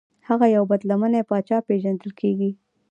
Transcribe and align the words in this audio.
هغه 0.27 0.45
یو 0.55 0.63
بد 0.71 0.81
لمنی 0.89 1.21
پاچا 1.29 1.57
پیژندل 1.67 2.11
کیږي. 2.19 2.51